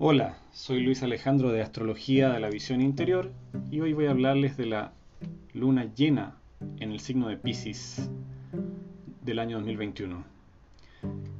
[0.00, 3.32] Hola, soy Luis Alejandro de Astrología de la Visión Interior
[3.68, 4.92] y hoy voy a hablarles de la
[5.54, 6.36] luna llena
[6.78, 8.08] en el signo de Pisces
[9.22, 10.22] del año 2021.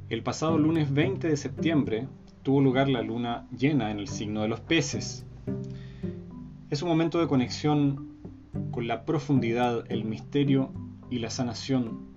[0.09, 2.09] El pasado lunes 20 de septiembre
[2.43, 5.25] tuvo lugar la luna llena en el signo de los peces.
[6.69, 8.09] Es un momento de conexión
[8.73, 10.73] con la profundidad, el misterio
[11.11, 12.09] y la sanación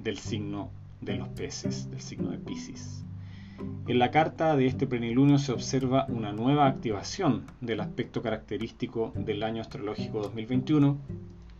[0.00, 0.68] del signo
[1.00, 3.06] de los peces, del signo de Pisces.
[3.88, 9.42] En la carta de este plenilunio se observa una nueva activación del aspecto característico del
[9.42, 10.98] año astrológico 2021,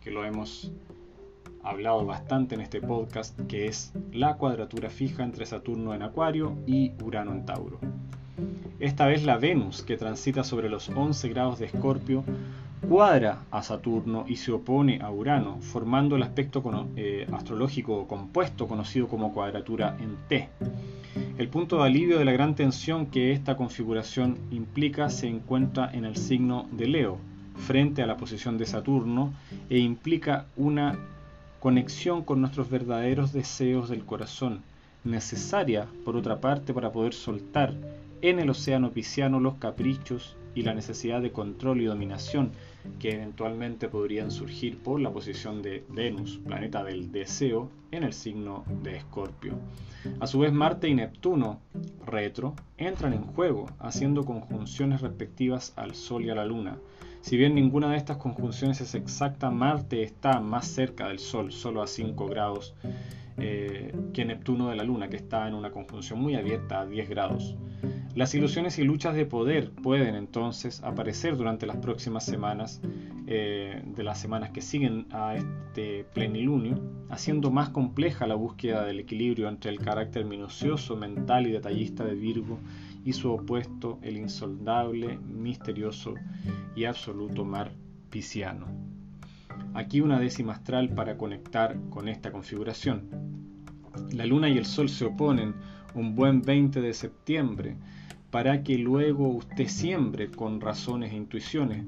[0.01, 0.71] que lo hemos
[1.63, 6.91] hablado bastante en este podcast, que es la cuadratura fija entre Saturno en Acuario y
[7.03, 7.79] Urano en Tauro.
[8.79, 12.23] Esta vez la Venus, que transita sobre los 11 grados de Escorpio,
[12.87, 16.63] cuadra a Saturno y se opone a Urano, formando el aspecto
[16.95, 20.49] eh, astrológico compuesto conocido como cuadratura en T.
[21.37, 26.03] El punto de alivio de la gran tensión que esta configuración implica se encuentra en
[26.03, 27.19] el signo de Leo,
[27.67, 29.33] frente a la posición de Saturno,
[29.69, 30.97] e implica una
[31.59, 34.63] conexión con nuestros verdaderos deseos del corazón,
[35.03, 37.75] necesaria, por otra parte, para poder soltar
[38.23, 42.49] en el océano pisciano los caprichos y la necesidad de control y dominación
[42.99, 48.65] que eventualmente podrían surgir por la posición de Venus, planeta del deseo, en el signo
[48.81, 49.53] de Escorpio.
[50.19, 51.59] A su vez, Marte y Neptuno,
[52.07, 56.79] retro, entran en juego, haciendo conjunciones respectivas al Sol y a la Luna.
[57.21, 61.83] Si bien ninguna de estas conjunciones es exacta, Marte está más cerca del Sol, solo
[61.83, 62.73] a 5 grados,
[63.37, 67.09] eh, que Neptuno de la Luna, que está en una conjunción muy abierta a 10
[67.09, 67.55] grados.
[68.17, 72.81] Las ilusiones y luchas de poder pueden entonces aparecer durante las próximas semanas,
[73.27, 79.01] eh, de las semanas que siguen a este plenilunio, haciendo más compleja la búsqueda del
[79.01, 82.57] equilibrio entre el carácter minucioso, mental y detallista de Virgo
[83.05, 86.15] y su opuesto, el insondable, misterioso
[86.75, 87.71] y absoluto mar
[88.09, 88.65] pisciano.
[89.75, 93.09] Aquí una décima astral para conectar con esta configuración.
[94.11, 95.53] La luna y el sol se oponen
[95.93, 97.77] un buen 20 de septiembre
[98.31, 101.83] para que luego usted siembre con razones e intuiciones.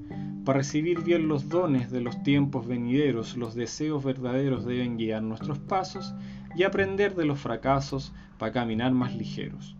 [0.45, 5.59] Para recibir bien los dones de los tiempos venideros, los deseos verdaderos deben guiar nuestros
[5.59, 6.13] pasos
[6.55, 9.75] y aprender de los fracasos para caminar más ligeros.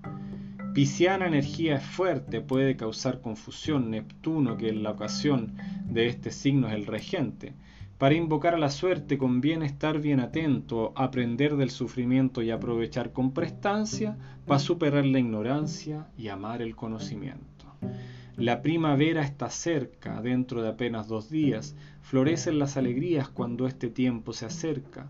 [0.73, 3.89] Pisciana energía es fuerte, puede causar confusión.
[3.89, 5.55] Neptuno, que en la ocasión
[5.85, 7.53] de este signo es el regente,
[7.99, 13.33] para invocar a la suerte conviene estar bien atento, aprender del sufrimiento y aprovechar con
[13.33, 14.17] prestancia
[14.47, 17.65] para superar la ignorancia y amar el conocimiento.
[18.38, 24.31] La primavera está cerca, dentro de apenas dos días, florecen las alegrías cuando este tiempo
[24.31, 25.09] se acerca.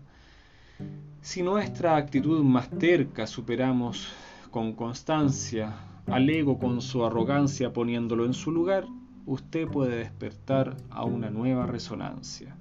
[1.20, 4.08] Si nuestra actitud más terca superamos
[4.50, 5.76] con constancia
[6.08, 8.84] al ego con su arrogancia poniéndolo en su lugar,
[9.26, 12.56] usted puede despertar a una nueva resonancia.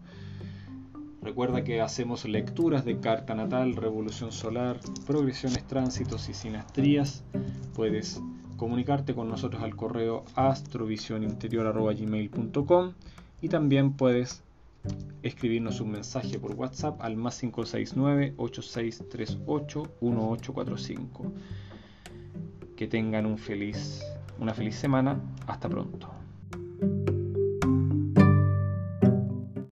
[1.22, 7.26] Recuerda que hacemos lecturas de carta natal, revolución solar, progresiones, tránsitos y sinastrías.
[7.74, 8.22] Puedes
[8.56, 12.94] comunicarte con nosotros al correo astrovisioninterior.gmail.com
[13.42, 14.44] y también puedes
[15.24, 21.34] escribirnos un mensaje por WhatsApp al más 569 8638 1845.
[22.78, 24.02] Que tengan un feliz,
[24.40, 25.20] una feliz semana.
[25.48, 26.19] Hasta pronto.